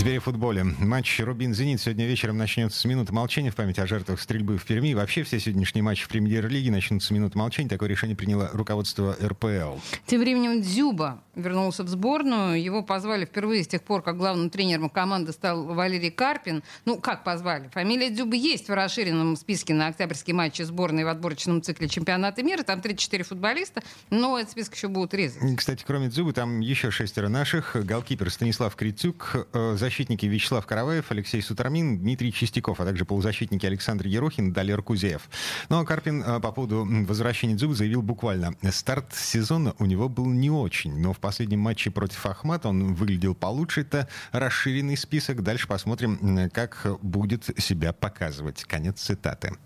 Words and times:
Теперь 0.00 0.16
о 0.16 0.20
футболе. 0.22 0.64
Матч 0.64 1.20
«Рубин-Зенит» 1.20 1.78
сегодня 1.78 2.06
вечером 2.06 2.38
начнется 2.38 2.80
с 2.80 2.86
минуты 2.86 3.12
молчания 3.12 3.50
в 3.50 3.54
память 3.54 3.78
о 3.78 3.86
жертвах 3.86 4.18
стрельбы 4.18 4.56
в 4.56 4.64
Перми. 4.64 4.94
Вообще 4.94 5.24
все 5.24 5.38
сегодняшние 5.38 5.82
матчи 5.82 6.04
в 6.04 6.08
премьер-лиге 6.08 6.70
начнутся 6.70 7.08
с 7.08 7.10
минуты 7.10 7.36
молчания. 7.36 7.68
Такое 7.68 7.90
решение 7.90 8.16
приняло 8.16 8.48
руководство 8.54 9.14
РПЛ. 9.22 9.78
Тем 10.06 10.20
временем 10.20 10.62
Дзюба 10.62 11.22
вернулся 11.34 11.84
в 11.84 11.88
сборную. 11.88 12.62
Его 12.62 12.82
позвали 12.82 13.26
впервые 13.26 13.62
с 13.62 13.68
тех 13.68 13.82
пор, 13.82 14.00
как 14.00 14.16
главным 14.16 14.48
тренером 14.48 14.88
команды 14.88 15.32
стал 15.32 15.64
Валерий 15.64 16.10
Карпин. 16.10 16.62
Ну, 16.86 16.98
как 16.98 17.22
позвали? 17.22 17.68
Фамилия 17.68 18.08
Дзюбы 18.08 18.36
есть 18.36 18.68
в 18.68 18.72
расширенном 18.72 19.36
списке 19.36 19.74
на 19.74 19.88
октябрьские 19.88 20.34
матчи 20.34 20.62
сборной 20.62 21.04
в 21.04 21.08
отборочном 21.08 21.60
цикле 21.60 21.90
чемпионата 21.90 22.42
мира. 22.42 22.62
Там 22.62 22.80
34 22.80 23.22
футболиста, 23.24 23.82
но 24.08 24.38
этот 24.38 24.52
список 24.52 24.76
еще 24.76 24.88
будут 24.88 25.12
резать. 25.12 25.42
Кстати, 25.58 25.84
кроме 25.86 26.08
Дзюбы, 26.08 26.32
там 26.32 26.60
еще 26.60 26.90
шестеро 26.90 27.28
наших. 27.28 27.76
Голкипер 27.84 28.30
Станислав 28.30 28.74
Крицюк, 28.76 29.46
э, 29.52 29.76
защитники 29.90 30.24
Вячеслав 30.24 30.64
Караваев, 30.66 31.10
Алексей 31.10 31.42
Сутармин, 31.42 31.98
Дмитрий 31.98 32.32
Чистяков, 32.32 32.80
а 32.80 32.84
также 32.84 33.04
полузащитники 33.04 33.66
Александр 33.66 34.06
Ерохин, 34.06 34.52
Далер 34.52 34.82
Кузеев. 34.82 35.28
Ну 35.68 35.80
а 35.80 35.84
Карпин 35.84 36.22
э, 36.22 36.38
по 36.38 36.52
поводу 36.52 36.86
возвращения 36.88 37.56
Дзюбы 37.56 37.74
заявил 37.74 38.00
буквально. 38.00 38.54
Старт 38.70 39.12
сезона 39.16 39.74
у 39.80 39.86
него 39.86 40.08
был 40.08 40.26
не 40.26 40.48
очень, 40.48 40.96
но 40.96 41.12
в 41.12 41.18
последнем 41.18 41.58
матче 41.58 41.90
против 41.90 42.24
Ахмата 42.24 42.68
он 42.68 42.94
выглядел 42.94 43.34
получше. 43.34 43.80
Это 43.80 44.06
расширенный 44.30 44.96
список. 44.96 45.42
Дальше 45.42 45.66
посмотрим, 45.66 46.48
как 46.52 46.86
будет 47.02 47.50
себя 47.58 47.92
показывать. 47.92 48.62
Конец 48.62 49.00
цитаты. 49.00 49.56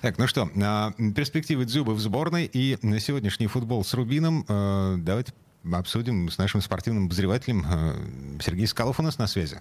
Так, 0.00 0.18
ну 0.18 0.26
что, 0.26 0.50
а, 0.60 0.90
перспективы 1.14 1.66
Дзюбы 1.66 1.94
в 1.94 2.00
сборной 2.00 2.46
и 2.52 2.76
сегодняшний 2.98 3.46
футбол 3.46 3.84
с 3.84 3.94
Рубином. 3.94 4.44
Э, 4.48 4.96
давайте 4.98 5.32
обсудим 5.72 6.28
с 6.28 6.38
нашим 6.38 6.60
спортивным 6.60 7.06
обозревателем. 7.06 7.64
Э, 7.64 8.40
Сергей 8.40 8.66
Скалов 8.66 9.00
у 9.00 9.02
нас 9.02 9.18
на 9.18 9.26
связи. 9.26 9.60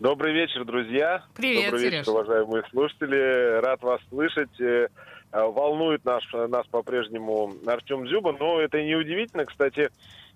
Добрый 0.00 0.32
вечер, 0.32 0.64
друзья. 0.64 1.24
Привет, 1.34 1.66
Добрый 1.66 1.80
Сереж. 1.80 2.00
вечер, 2.00 2.10
уважаемые 2.10 2.64
слушатели. 2.70 3.60
Рад 3.60 3.82
вас 3.82 4.00
слышать. 4.08 4.60
Э, 4.60 4.88
Волнует 5.32 6.04
наш, 6.04 6.30
нас 6.32 6.66
по-прежнему 6.66 7.54
Артем 7.66 8.04
Дзюба, 8.04 8.36
но 8.38 8.60
это 8.60 8.78
и 8.78 8.84
не 8.84 8.96
удивительно, 8.96 9.46
кстати, 9.46 9.88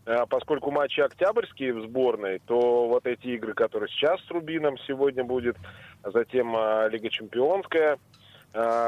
э, 0.07 0.17
поскольку 0.31 0.70
матчи 0.70 1.01
октябрьские 1.01 1.75
в 1.75 1.83
сборной, 1.83 2.41
то 2.47 2.89
вот 2.89 3.07
эти 3.07 3.27
игры, 3.29 3.53
которые 3.53 3.91
сейчас 3.91 4.20
с 4.23 4.31
Рубином 4.31 4.79
сегодня 4.87 5.23
будет, 5.23 5.57
а 6.03 6.11
затем 6.12 6.53
Лига 6.91 7.11
Чемпионская, 7.11 7.98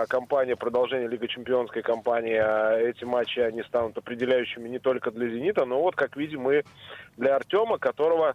компания, 0.08 0.56
продолжение 0.56 1.08
Лига 1.08 1.28
Чемпионской 1.28 1.82
кампании, 1.82 2.40
э, 2.40 2.90
эти 2.90 3.04
матчи, 3.04 3.40
они 3.40 3.62
станут 3.62 3.98
определяющими 3.98 4.68
не 4.68 4.78
только 4.78 5.10
для 5.10 5.28
«Зенита», 5.28 5.64
но 5.64 5.80
вот, 5.80 5.94
как 5.94 6.16
видим, 6.16 6.50
и 6.50 6.62
для 7.16 7.36
Артема, 7.36 7.78
которого 7.78 8.34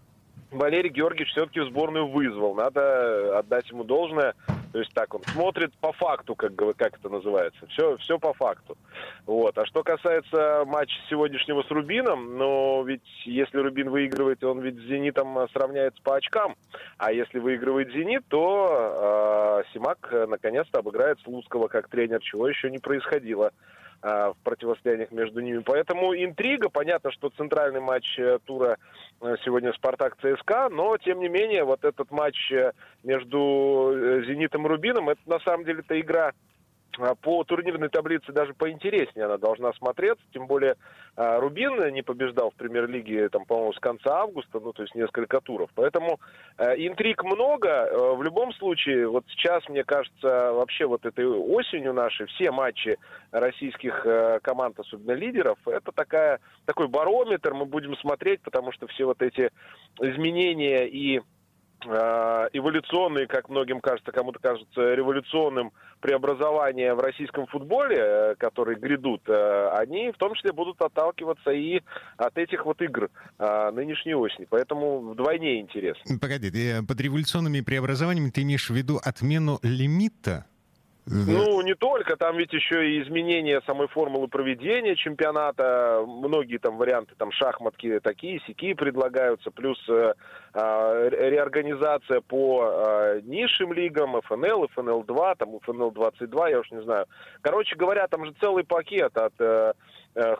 Валерий 0.52 0.90
Георгиевич 0.90 1.32
все-таки 1.32 1.62
в 1.62 1.66
сборную 1.66 2.08
вызвал. 2.08 2.54
Надо 2.56 3.40
отдать 3.40 3.70
ему 3.72 3.84
должное. 3.84 4.36
То 4.74 4.80
есть 4.80 4.92
так, 4.96 5.14
он 5.14 5.22
смотрит 5.26 5.72
по 5.76 5.94
факту, 5.94 6.34
как, 6.34 6.56
как 6.56 6.98
это 6.98 7.08
называется. 7.08 7.68
Все, 7.68 7.96
все 7.98 8.18
по 8.18 8.34
факту. 8.34 8.76
Вот. 9.28 9.56
А 9.56 9.68
что 9.68 9.84
касается 9.84 10.64
матча 10.66 11.00
сегодняшнего 11.12 11.62
с 11.62 11.70
Рубином, 11.70 12.40
ну, 12.40 12.84
ведь 12.84 13.06
если 13.24 13.60
Рубин 13.60 13.92
выигрывает, 13.92 14.44
он 14.44 14.62
ведь 14.62 14.78
с 14.78 14.88
Зенитом 14.88 15.48
сравняется 15.54 16.02
по 16.02 16.16
очкам. 16.16 16.56
А 16.98 17.12
если 17.12 17.38
выигрывает 17.38 17.94
Зенит, 17.94 18.24
то 18.30 19.62
э, 19.64 19.74
Симак 19.74 20.12
наконец-то 20.28 20.80
обыграет 20.80 21.20
Слуцкого 21.22 21.68
как 21.68 21.88
тренер, 21.88 22.22
чего 22.22 22.48
еще 22.48 22.72
не 22.72 22.80
происходило 22.80 23.52
в 24.04 24.36
противостояниях 24.44 25.12
между 25.12 25.40
ними. 25.40 25.60
Поэтому 25.60 26.14
интрига. 26.14 26.70
Понятно, 26.70 27.12
что 27.12 27.30
центральный 27.30 27.80
матч 27.80 28.20
э, 28.20 28.40
тура 28.44 28.78
э, 29.22 29.36
сегодня 29.46 29.72
Спартак 29.74 30.18
ЦСКА, 30.18 30.68
но 30.70 30.98
тем 30.98 31.20
не 31.20 31.30
менее 31.30 31.64
вот 31.64 31.86
этот 31.86 32.12
матч 32.12 32.52
э, 32.52 32.74
между 33.04 33.94
э, 33.96 34.24
Зенитом 34.26 34.66
и 34.66 34.70
Рубином, 34.70 35.10
это 35.10 35.22
на 35.26 35.40
самом 35.40 35.64
деле 35.64 35.80
это 35.80 36.00
игра 36.00 36.34
по 37.22 37.44
турнирной 37.44 37.90
таблице 37.90 38.32
даже 38.32 38.54
поинтереснее 38.54 39.26
она 39.26 39.38
должна 39.38 39.74
смотреться, 39.74 40.24
тем 40.34 40.48
более 40.48 40.76
а, 41.16 41.40
Рубин 41.40 41.74
не 41.94 42.02
побеждал 42.02 42.52
в 42.52 42.56
премьер-лиге, 42.56 43.30
там, 43.30 43.46
по-моему, 43.46 43.74
с 43.74 43.80
конца 43.80 44.22
августа, 44.22 44.60
ну, 44.60 44.74
то 44.74 44.84
есть 44.84 44.96
несколько 44.96 45.42
туров. 45.42 45.70
Поэтому 45.76 46.20
э, 46.58 46.76
интриг 46.78 47.24
много. 47.24 48.16
В 48.16 48.22
любом 48.22 48.54
случае, 48.54 49.08
вот 49.08 49.26
сейчас, 49.30 49.68
мне 49.70 49.84
кажется, 49.84 50.54
вообще 50.54 50.86
вот 50.86 51.06
этой 51.06 51.26
осенью 51.26 51.94
нашей 51.94 52.28
все 52.28 52.52
матчи 52.52 52.98
российских 53.32 54.06
команд, 54.42 54.80
особенно 54.80 55.14
лидеров, 55.14 55.58
это 55.66 55.92
такая, 55.92 56.40
такой 56.66 56.88
барометр, 56.88 57.54
мы 57.54 57.66
будем 57.66 57.96
смотреть, 57.98 58.42
потому 58.42 58.72
что 58.72 58.88
все 58.88 59.06
вот 59.06 59.22
эти 59.22 59.50
изменения 60.00 60.88
и 60.88 61.22
эволюционные, 61.86 63.28
как 63.28 63.50
многим 63.50 63.80
кажется, 63.82 64.12
кому-то 64.12 64.40
кажется 64.40 64.94
революционным 64.94 65.72
преобразования 66.04 66.94
в 66.94 67.00
российском 67.00 67.48
футболе, 67.48 67.98
э, 67.98 68.36
которые 68.38 68.78
грядут, 68.78 69.22
э, 69.28 69.70
они 69.78 70.12
в 70.12 70.18
том 70.18 70.36
числе 70.36 70.52
будут 70.52 70.82
отталкиваться 70.82 71.52
и 71.52 71.82
от 72.18 72.38
этих 72.38 72.66
вот 72.66 72.82
игр 72.82 73.10
э, 73.40 73.72
нынешней 73.72 74.14
осени. 74.14 74.46
Поэтому 74.50 75.00
вдвойне 75.00 75.62
интересно. 75.62 76.20
Погоди, 76.20 76.52
под 76.86 77.00
революционными 77.00 77.62
преобразованиями 77.62 78.32
ты 78.32 78.42
имеешь 78.42 78.70
в 78.70 78.74
виду 78.74 79.00
отмену 79.02 79.60
лимита? 79.64 80.46
Ну, 81.06 81.62
не 81.62 81.76
только, 81.76 82.16
там 82.16 82.38
ведь 82.38 82.54
еще 82.54 82.90
и 82.90 83.04
изменение 83.04 83.62
самой 83.66 83.88
формулы 83.90 84.30
проведения 84.30 84.96
чемпионата, 84.96 86.02
многие 86.08 86.60
там 86.60 86.78
варианты, 86.78 87.14
там 87.18 87.32
шахматки 87.34 88.00
такие, 88.00 88.40
сякие 88.48 88.74
предлагаются, 88.74 89.52
плюс 89.52 89.78
э, 89.90 90.14
э, 90.54 91.10
реорганизация 91.12 92.22
по 92.22 92.64
э, 92.66 93.22
низшим 93.24 93.74
лигам, 93.74 94.22
ФНЛ, 94.22 94.70
ФНЛ-2, 94.76 95.36
там 95.38 95.58
ФНЛ-22, 95.58 96.50
я 96.50 96.60
уж 96.60 96.72
не 96.72 96.82
знаю. 96.84 97.06
Короче 97.42 97.76
говоря, 97.76 98.08
там 98.08 98.26
же 98.26 98.34
целый 98.40 98.64
пакет 98.64 99.18
от 99.18 99.34
э, 99.40 99.74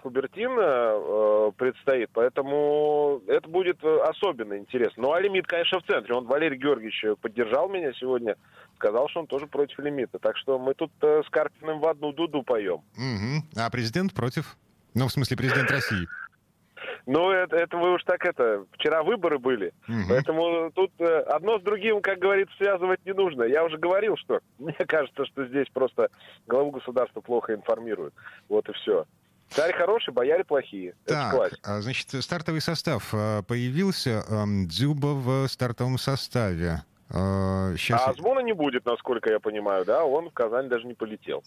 Хубертина 0.02 0.62
э, 0.62 1.52
предстоит, 1.58 2.10
поэтому 2.14 3.22
это 3.28 3.50
будет 3.50 3.84
э, 3.84 4.00
особенно 4.04 4.58
интересно. 4.58 5.04
Ну, 5.04 5.14
а 5.14 5.20
лимит, 5.20 5.48
конечно, 5.48 5.80
в 5.80 5.84
центре. 5.84 6.14
Он, 6.14 6.26
Валерий 6.26 6.58
Георгиевич, 6.58 7.04
поддержал 7.22 7.70
меня 7.70 7.92
сегодня, 7.94 8.36
сказал, 8.76 9.10
что 9.10 9.22
он 9.22 9.28
тоже 9.28 9.48
против 9.48 9.80
лимита. 9.80 10.20
Так 10.20 10.38
что 10.38 10.60
мы 10.60 10.76
тут 10.76 10.92
э, 11.02 11.24
с 11.26 11.30
Карпиным 11.30 11.80
в 11.80 11.88
одну 11.88 12.12
дуду 12.14 12.44
поем. 12.44 12.82
Мгм. 12.96 13.44
А 13.58 13.70
президент 13.72 14.14
против? 14.14 14.58
Ну, 14.94 15.08
в 15.08 15.12
смысле, 15.12 15.38
президент 15.38 15.72
России. 15.72 16.08
Ну, 17.06 17.32
это, 17.32 17.56
это 17.56 17.78
вы 17.78 17.94
уж 17.94 18.04
так 18.04 18.24
это... 18.26 18.66
Вчера 18.74 19.04
выборы 19.04 19.40
были, 19.40 19.74
Мгм. 19.88 20.06
поэтому 20.10 20.72
тут 20.72 20.92
э, 21.00 21.20
одно 21.22 21.60
с 21.60 21.64
другим, 21.64 22.02
как 22.02 22.20
говорится, 22.20 22.56
связывать 22.58 23.04
не 23.06 23.14
нужно. 23.14 23.44
Я 23.44 23.64
уже 23.66 23.78
говорил, 23.78 24.16
что 24.18 24.40
мне 24.60 24.76
кажется, 24.88 25.26
что 25.26 25.46
здесь 25.48 25.68
просто 25.74 26.10
главу 26.48 26.72
государства 26.72 27.22
плохо 27.22 27.54
информируют. 27.56 28.14
Вот 28.50 28.70
и 28.70 28.74
все. 28.74 29.06
Царь 29.56 29.74
хороший, 29.76 30.14
бояре 30.14 30.44
плохие. 30.44 30.94
Это 31.06 31.14
Так, 31.16 31.36
классика. 31.36 31.60
а, 31.64 31.82
значит, 31.82 32.08
стартовый 32.24 32.62
состав 32.62 33.10
а, 33.14 33.42
появился. 33.44 34.24
Дзюба 34.68 35.14
в 35.14 35.48
стартовом 35.48 35.98
составе. 35.98 36.84
Сейчас... 37.10 38.02
А 38.02 38.10
Азмуна 38.10 38.40
не 38.40 38.54
будет, 38.54 38.86
насколько 38.88 39.30
я 39.30 39.40
понимаю, 39.40 39.86
да? 39.86 40.04
Он 40.04 40.30
в 40.32 40.34
Казань 40.34 40.68
даже 40.68 40.88
не 40.88 40.96
полетел. 40.96 41.44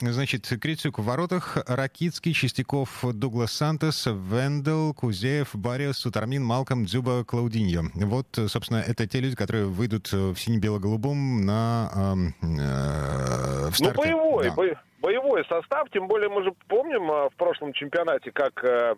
Значит, 0.00 0.48
Крицюк 0.60 0.98
в 0.98 1.04
воротах, 1.04 1.58
Ракицкий, 1.68 2.32
Чистяков, 2.32 3.04
Дуглас 3.14 3.52
Сантос, 3.52 4.06
Вендел, 4.06 4.92
Кузеев, 4.94 5.50
Бариус, 5.54 5.98
Сутармин, 5.98 6.42
Малком, 6.42 6.86
Дзюба, 6.86 7.22
Клаудиньо. 7.24 7.82
Вот, 7.94 8.26
собственно, 8.48 8.78
это 8.78 9.06
те 9.06 9.20
люди, 9.20 9.36
которые 9.36 9.66
выйдут 9.66 10.12
э, 10.12 10.16
в 10.32 10.36
сине-бело-голубом 10.40 11.44
на 11.46 11.90
ам, 11.94 12.34
э, 12.42 13.68
в 13.70 13.78
Ну, 13.80 13.92
боевой, 13.92 14.44
Да. 14.48 14.54
бо- 14.54 14.80
боевой 15.36 15.44
состав, 15.48 15.88
тем 15.90 16.08
более 16.08 16.28
мы 16.28 16.42
же 16.44 16.52
помним 16.68 17.10
а, 17.10 17.28
в 17.28 17.34
прошлом 17.36 17.72
чемпионате, 17.72 18.32
как 18.32 18.64
э, 18.64 18.94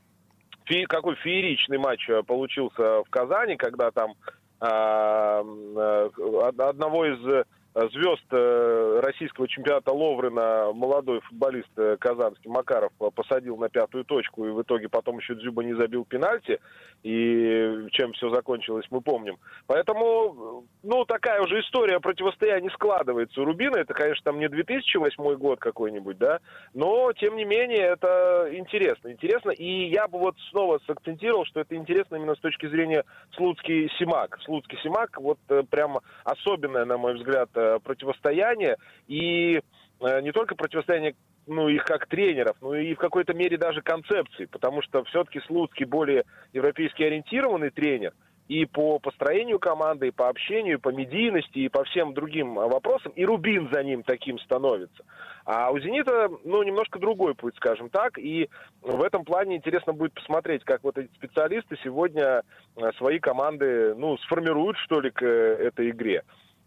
какой 0.88 1.16
фееричный 1.16 1.78
матч 1.78 2.08
э, 2.08 2.22
получился 2.22 3.02
в 3.02 3.10
Казани, 3.10 3.56
когда 3.56 3.90
там 3.90 4.14
а, 4.60 5.42
э, 5.42 6.10
од- 6.16 6.60
одного 6.60 7.06
из 7.06 7.46
звезд 7.92 8.24
э, 8.30 9.00
российского 9.02 9.46
чемпионата 9.46 9.92
Ловрена 9.92 10.72
молодой 10.72 11.20
футболист 11.20 11.68
э, 11.76 11.96
казанский 12.00 12.50
Макаров 12.50 12.92
посадил 13.14 13.56
на 13.56 13.68
пятую 13.68 14.04
точку 14.04 14.46
и 14.46 14.50
в 14.50 14.62
итоге 14.62 14.88
потом 14.88 15.18
еще 15.18 15.34
Дзюба 15.34 15.62
не 15.62 15.74
забил 15.74 16.04
пенальти. 16.04 16.58
И 17.04 17.86
чем 17.92 18.12
все 18.14 18.28
закончилось, 18.30 18.86
мы 18.90 19.00
помним. 19.00 19.36
Поэтому, 19.68 20.64
ну, 20.82 21.04
такая 21.04 21.40
уже 21.40 21.60
история 21.60 22.00
противостояния 22.00 22.70
складывается 22.70 23.40
у 23.40 23.44
Рубина. 23.44 23.76
Это, 23.76 23.94
конечно, 23.94 24.24
там 24.24 24.40
не 24.40 24.48
2008 24.48 25.36
год 25.36 25.60
какой-нибудь, 25.60 26.18
да, 26.18 26.40
но, 26.74 27.12
тем 27.12 27.36
не 27.36 27.44
менее, 27.44 27.84
это 27.84 28.48
интересно. 28.52 29.12
Интересно, 29.12 29.50
и 29.50 29.88
я 29.90 30.08
бы 30.08 30.18
вот 30.18 30.34
снова 30.50 30.80
сакцентировал, 30.88 31.44
что 31.44 31.60
это 31.60 31.76
интересно 31.76 32.16
именно 32.16 32.34
с 32.34 32.40
точки 32.40 32.66
зрения 32.66 33.04
Слуцкий-Симак. 33.36 34.38
Слуцкий-Симак, 34.44 35.20
вот 35.20 35.38
прямо 35.70 36.02
особенное, 36.24 36.84
на 36.84 36.98
мой 36.98 37.14
взгляд, 37.14 37.48
Э, 37.67 37.67
противостояние 37.82 38.76
и 39.06 39.60
э, 40.00 40.20
не 40.20 40.32
только 40.32 40.54
противостояние 40.54 41.14
ну, 41.46 41.68
их 41.68 41.84
как 41.84 42.06
тренеров, 42.06 42.56
но 42.60 42.74
и 42.74 42.94
в 42.94 42.98
какой-то 42.98 43.32
мере 43.32 43.56
даже 43.56 43.80
концепции, 43.80 44.44
потому 44.44 44.82
что 44.82 45.02
все-таки 45.04 45.40
Слуцкий 45.46 45.86
более 45.86 46.24
европейски 46.52 47.02
ориентированный 47.02 47.70
тренер, 47.70 48.12
и 48.48 48.64
по 48.64 48.98
построению 48.98 49.58
команды, 49.58 50.08
и 50.08 50.10
по 50.10 50.28
общению, 50.28 50.78
и 50.78 50.80
по 50.80 50.88
медийности, 50.88 51.58
и 51.58 51.68
по 51.68 51.84
всем 51.84 52.14
другим 52.14 52.54
вопросам, 52.54 53.12
и 53.12 53.24
Рубин 53.24 53.68
за 53.72 53.82
ним 53.82 54.02
таким 54.02 54.38
становится. 54.38 55.04
А 55.44 55.70
у 55.70 55.78
«Зенита», 55.78 56.28
ну, 56.44 56.62
немножко 56.62 56.98
другой 56.98 57.34
путь, 57.34 57.54
скажем 57.56 57.90
так, 57.90 58.18
и 58.18 58.48
в 58.82 59.02
этом 59.02 59.24
плане 59.24 59.56
интересно 59.56 59.92
будет 59.92 60.14
посмотреть, 60.14 60.64
как 60.64 60.82
вот 60.82 60.96
эти 60.98 61.12
специалисты 61.14 61.78
сегодня 61.84 62.42
э, 62.76 62.92
свои 62.96 63.18
команды, 63.18 63.94
ну, 63.94 64.16
сформируют, 64.18 64.78
что 64.78 65.00
ли, 65.00 65.10
к 65.10 65.22
этой 65.24 65.90
игре. 65.90 66.22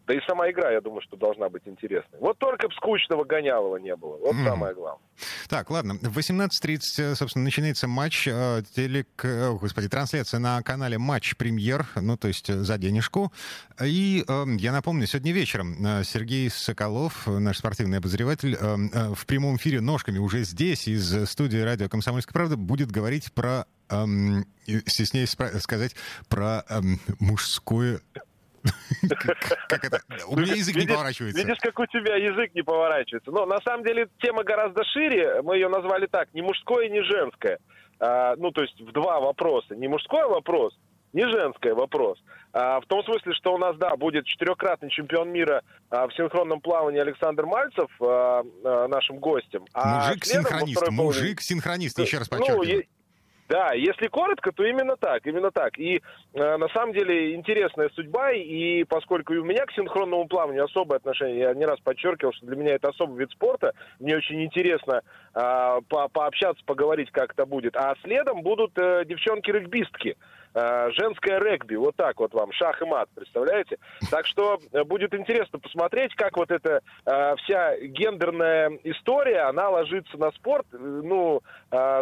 Да 0.07 0.13
и 0.15 0.19
сама 0.27 0.49
игра, 0.49 0.71
я 0.71 0.81
думаю, 0.81 1.01
что 1.01 1.15
должна 1.15 1.49
быть 1.49 1.63
интересной. 1.65 2.19
Вот 2.19 2.37
только 2.39 2.67
б 2.67 2.73
скучного 2.75 3.23
гонялого 3.23 3.77
не 3.77 3.95
было. 3.95 4.17
Вот 4.17 4.35
mm. 4.35 4.43
самое 4.43 4.73
главное. 4.73 5.05
Так, 5.47 5.69
ладно. 5.69 5.95
В 6.01 6.17
18.30, 6.17 6.79
э, 6.97 7.15
собственно, 7.15 7.45
начинается 7.45 7.87
матч. 7.87 8.27
Э, 8.27 8.63
телек... 8.75 9.07
О, 9.23 9.57
господи, 9.59 9.89
трансляция 9.89 10.39
на 10.39 10.61
канале 10.63 10.97
Матч 10.97 11.35
Премьер, 11.37 11.85
ну, 11.95 12.17
то 12.17 12.27
есть 12.27 12.51
за 12.51 12.77
денежку. 12.77 13.31
И 13.83 14.23
э, 14.27 14.45
я 14.57 14.71
напомню, 14.71 15.05
сегодня 15.05 15.31
вечером 15.31 15.85
э, 15.85 16.03
Сергей 16.03 16.49
Соколов, 16.49 17.27
наш 17.27 17.59
спортивный 17.59 17.99
обозреватель, 17.99 18.57
э, 18.59 19.13
в 19.13 19.25
прямом 19.27 19.57
эфире 19.57 19.81
ножками 19.81 20.17
уже 20.17 20.43
здесь, 20.43 20.87
из 20.87 21.29
студии 21.29 21.59
радио 21.59 21.89
«Комсомольская 21.89 22.33
правда», 22.33 22.57
будет 22.57 22.91
говорить 22.91 23.31
про 23.33 23.65
эм, 23.89 24.45
стесняюсь 24.85 25.35
сказать, 25.59 25.95
про 26.27 26.63
эм, 26.69 26.99
мужское 27.19 28.01
как 29.67 29.83
это? 29.83 30.01
У 30.27 30.37
меня 30.37 30.53
язык 30.53 30.75
не 30.75 30.87
поворачивается. 30.87 31.41
Видишь, 31.41 31.59
как 31.59 31.79
у 31.79 31.85
тебя 31.85 32.15
язык 32.15 32.53
не 32.53 32.61
поворачивается. 32.61 33.31
Но 33.31 33.45
на 33.45 33.59
самом 33.59 33.83
деле 33.83 34.07
тема 34.21 34.43
гораздо 34.43 34.83
шире. 34.85 35.41
Мы 35.41 35.55
ее 35.55 35.69
назвали 35.69 36.07
так. 36.07 36.33
Не 36.33 36.41
мужское, 36.41 36.89
не 36.89 37.03
женское. 37.03 37.59
А, 37.99 38.35
ну, 38.37 38.51
то 38.51 38.61
есть 38.61 38.79
в 38.81 38.91
два 38.91 39.19
вопроса. 39.19 39.75
Не 39.75 39.87
мужской 39.87 40.27
вопрос, 40.27 40.77
не 41.13 41.27
женский 41.27 41.71
вопрос. 41.71 42.17
А, 42.53 42.81
в 42.81 42.85
том 42.85 43.03
смысле, 43.03 43.33
что 43.33 43.53
у 43.53 43.57
нас, 43.57 43.77
да, 43.77 43.95
будет 43.95 44.25
четырехкратный 44.25 44.89
чемпион 44.89 45.29
мира 45.29 45.61
а, 45.89 46.07
в 46.07 46.13
синхронном 46.15 46.61
плавании 46.61 46.99
Александр 46.99 47.45
Мальцев 47.45 47.89
а, 48.01 48.43
а, 48.63 48.87
нашим 48.87 49.19
гостем. 49.19 49.65
А 49.73 50.07
мужик-синхронист, 50.07 50.89
мужик-синхронист, 50.89 51.99
еще 51.99 52.17
раз 52.17 52.27
подчеркиваю. 52.27 52.77
Ну, 52.77 52.83
да, 53.51 53.73
если 53.73 54.07
коротко, 54.07 54.53
то 54.53 54.63
именно 54.63 54.95
так, 54.95 55.27
именно 55.27 55.51
так. 55.51 55.77
И 55.77 56.01
э, 56.33 56.57
на 56.57 56.69
самом 56.69 56.93
деле 56.93 57.35
интересная 57.35 57.89
судьба, 57.89 58.31
и 58.31 58.85
поскольку 58.85 59.33
и 59.33 59.37
у 59.37 59.43
меня 59.43 59.65
к 59.65 59.73
синхронному 59.73 60.25
плаванию 60.27 60.63
особое 60.63 60.99
отношение, 60.99 61.39
я 61.39 61.53
не 61.53 61.65
раз 61.65 61.77
подчеркивал, 61.81 62.31
что 62.31 62.45
для 62.45 62.55
меня 62.55 62.75
это 62.75 62.87
особый 62.87 63.19
вид 63.19 63.31
спорта, 63.31 63.73
мне 63.99 64.15
очень 64.15 64.41
интересно 64.41 65.01
э, 65.35 65.81
по 65.89 66.07
пообщаться, 66.07 66.63
поговорить, 66.65 67.11
как 67.11 67.33
это 67.33 67.45
будет. 67.45 67.75
А 67.75 67.93
следом 68.03 68.41
будут 68.41 68.71
э, 68.77 69.03
девчонки-регбистки. 69.03 70.15
Э, 70.53 70.89
женское 70.91 71.39
регби, 71.39 71.75
вот 71.75 71.95
так 71.95 72.19
вот 72.19 72.33
вам, 72.33 72.51
шах 72.51 72.81
и 72.81 72.85
мат, 72.85 73.07
представляете? 73.15 73.77
Так 74.09 74.25
что 74.25 74.59
э, 74.73 74.83
будет 74.83 75.13
интересно 75.13 75.59
посмотреть, 75.59 76.13
как 76.15 76.35
вот 76.35 76.51
эта 76.51 76.81
э, 77.05 77.35
вся 77.37 77.77
гендерная 77.77 78.77
история, 78.83 79.43
она 79.43 79.69
ложится 79.69 80.17
на 80.17 80.31
спорт. 80.31 80.65
Ну, 80.71 81.41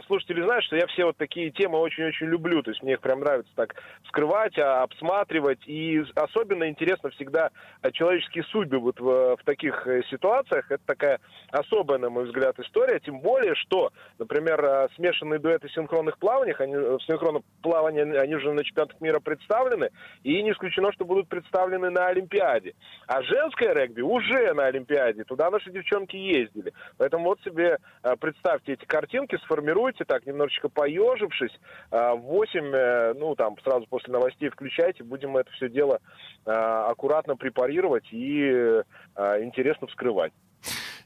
слушатели 0.07 0.41
знают, 0.41 0.65
что 0.65 0.75
я 0.75 0.87
все 0.87 1.05
вот 1.05 1.17
такие 1.17 1.51
темы 1.51 1.77
очень-очень 1.77 2.25
люблю, 2.25 2.63
то 2.63 2.71
есть 2.71 2.81
мне 2.81 2.93
их 2.93 3.01
прям 3.01 3.19
нравится 3.19 3.51
так 3.55 3.75
вскрывать, 4.05 4.57
а, 4.57 4.83
обсматривать, 4.83 5.59
и 5.67 6.03
особенно 6.15 6.67
интересно 6.67 7.09
всегда 7.11 7.51
человеческие 7.93 8.43
судьбы 8.45 8.79
вот 8.79 8.99
в, 8.99 9.37
в 9.37 9.43
таких 9.43 9.87
ситуациях. 10.09 10.71
Это 10.71 10.81
такая 10.85 11.19
особая, 11.51 11.99
на 11.99 12.09
мой 12.09 12.25
взгляд, 12.25 12.57
история, 12.59 12.99
тем 12.99 13.19
более, 13.19 13.53
что, 13.55 13.91
например, 14.17 14.89
смешанные 14.95 15.39
дуэты 15.39 15.69
синхронных 15.69 16.17
плаваниях, 16.17 16.59
они, 16.61 16.75
в 16.75 17.01
синхронном 17.05 17.43
плавании 17.61 18.17
они 18.17 18.38
уже 18.39 18.53
на 18.53 18.63
чемпионатах 18.63 18.99
мира 19.01 19.19
представлены, 19.19 19.89
и 20.23 20.41
не 20.41 20.51
исключено, 20.51 20.91
что 20.91 21.05
будут 21.05 21.27
представлены 21.27 21.89
на 21.89 22.07
Олимпиаде. 22.07 22.73
А 23.07 23.21
женское 23.21 23.73
регби 23.73 24.01
уже 24.01 24.53
на 24.53 24.65
Олимпиаде, 24.65 25.23
туда 25.23 25.49
наши 25.49 25.71
девчонки 25.71 26.15
ездили. 26.15 26.73
Поэтому 26.97 27.25
вот 27.25 27.41
себе 27.41 27.77
э, 28.03 28.15
представьте 28.19 28.73
эти 28.73 28.85
картинки, 28.85 29.37
сформируйте 29.43 30.05
так, 30.05 30.25
немножечко 30.25 30.69
поежившись, 30.69 31.57
э, 31.91 32.13
в 32.13 32.21
8, 32.21 32.65
э, 32.73 33.13
ну 33.13 33.35
там 33.35 33.55
сразу 33.63 33.85
после 33.87 34.13
новостей 34.13 34.49
включайте, 34.49 35.03
будем 35.03 35.37
это 35.37 35.51
все 35.51 35.69
дело 35.69 35.99
аккуратно 36.45 37.35
препарировать 37.35 38.07
и 38.11 38.81
интересно 39.15 39.87
вскрывать. 39.87 40.31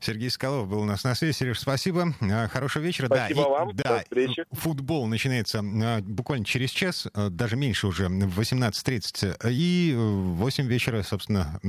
Сергей 0.04 0.30
Скалов 0.30 0.68
был 0.68 0.82
у 0.82 0.86
нас 0.86 1.04
на 1.04 1.16
связи. 1.16 1.34
Сереж, 1.34 1.60
спасибо. 1.60 2.14
А, 2.22 2.48
хорошего 2.48 2.84
вечера. 2.84 3.06
Спасибо 3.08 3.44
да, 3.44 3.50
вам. 3.50 3.70
И, 3.70 3.74
да, 3.74 3.98
До 3.98 4.00
встречи. 4.04 4.46
Футбол 4.52 5.08
начинается 5.08 5.60
а, 5.60 6.02
буквально 6.02 6.46
через 6.46 6.72
час, 6.72 7.08
а, 7.14 7.30
даже 7.30 7.56
меньше 7.56 7.88
уже, 7.88 8.10
в 8.10 8.40
18.30. 8.40 9.38
И 9.50 9.94
в 9.96 10.36
8 10.36 10.68
вечера, 10.68 11.04
собственно, 11.04 11.60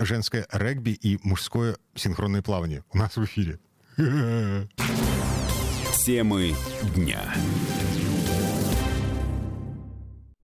женское 0.00 0.46
регби 0.50 0.90
и 0.90 1.18
мужское 1.22 1.76
синхронное 1.94 2.42
плавание 2.42 2.82
у 2.92 2.98
нас 2.98 3.16
в 3.16 3.24
эфире. 3.24 3.58
Темы 6.04 6.54
дня. 6.94 7.22